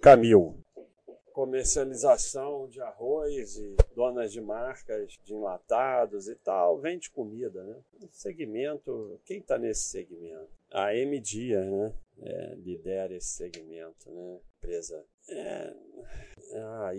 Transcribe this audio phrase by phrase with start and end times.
[0.00, 0.56] Camil.
[1.32, 7.76] Comercialização de arroz e donas de marcas de enlatados e tal, vende comida, né?
[8.10, 10.48] Segmento, quem está nesse segmento?
[10.70, 11.92] A M Dias, né?
[12.22, 14.38] É, lidera esse segmento, né?
[14.58, 15.04] Empresa.
[15.28, 15.74] É,
[16.84, 16.94] a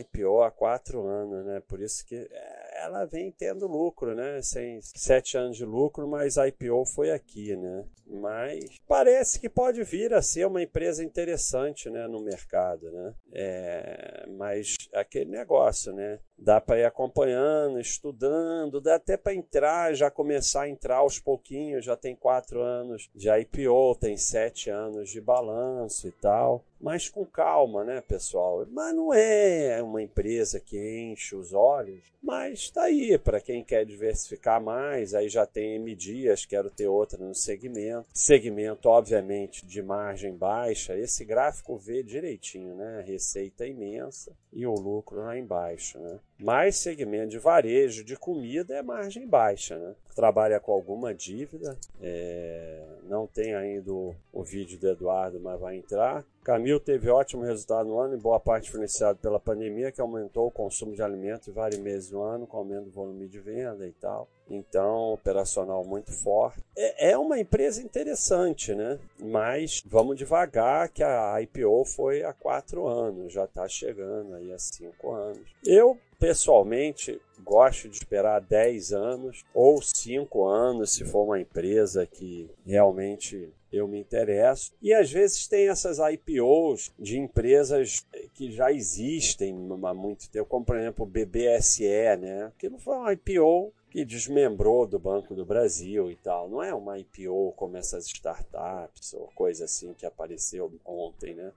[0.00, 1.60] IPO há quatro anos, né?
[1.66, 2.47] Por isso que é,
[2.82, 4.40] ela vem tendo lucro, né?
[4.42, 7.84] Sem sete anos de lucro, mas a IPO foi aqui, né?
[8.06, 12.06] Mas parece que pode vir a ser uma empresa interessante, né?
[12.06, 13.14] No mercado, né?
[13.32, 16.18] É, mas aquele negócio, né?
[16.38, 21.84] Dá para ir acompanhando, estudando, dá até para entrar, já começar a entrar aos pouquinhos.
[21.84, 27.24] Já tem quatro anos de IPO, tem sete anos de balanço e tal mas com
[27.24, 28.66] calma, né, pessoal?
[28.70, 33.84] Mas não é uma empresa que enche os olhos, mas está aí para quem quer
[33.84, 35.14] diversificar mais.
[35.14, 38.06] Aí já tem M Dias, quero ter outra no segmento.
[38.12, 40.96] Segmento, obviamente, de margem baixa.
[40.96, 43.02] Esse gráfico vê direitinho, né?
[43.06, 46.18] Receita imensa e o lucro lá embaixo, né?
[46.38, 49.94] Mais segmento de varejo, de comida é margem baixa, né?
[50.14, 52.84] Trabalha com alguma dívida, é...
[53.08, 56.24] não tem ainda o, o vídeo do Eduardo, mas vai entrar.
[56.44, 60.50] Camil teve ótimo resultado no ano, em boa parte influenciado pela pandemia, que aumentou o
[60.50, 63.92] consumo de alimentos em vários meses do ano, com aumento do volume de venda e
[63.92, 64.28] tal.
[64.48, 66.62] Então, operacional muito forte.
[66.74, 68.98] É, é uma empresa interessante, né?
[69.20, 74.58] Mas vamos devagar, que a IPO foi há quatro anos, já está chegando aí há
[74.58, 75.42] cinco anos.
[75.66, 82.50] Eu, pessoalmente, gosto de esperar 10 anos ou 5 anos se for uma empresa que
[82.66, 84.72] realmente eu me interesso.
[84.80, 88.04] E às vezes tem essas IPOs de empresas
[88.34, 89.54] que já existem
[89.84, 92.52] há muito tempo, como por exemplo o BBSE, né?
[92.58, 96.48] Que não foi uma IPO que desmembrou do Banco do Brasil e tal.
[96.48, 101.52] Não é uma IPO como essas startups ou coisa assim que apareceu ontem, né?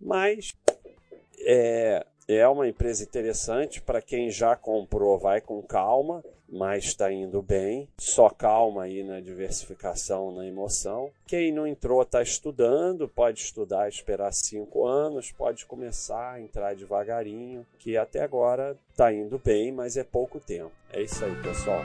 [0.00, 0.54] Mas
[1.40, 7.40] é, é uma empresa interessante para quem já comprou, vai com calma, mas está indo
[7.40, 7.88] bem.
[7.98, 11.10] Só calma aí na diversificação, na emoção.
[11.26, 17.66] Quem não entrou está estudando, pode estudar, esperar cinco anos, pode começar a entrar devagarinho,
[17.78, 20.72] que até agora está indo bem, mas é pouco tempo.
[20.92, 21.82] É isso aí, pessoal.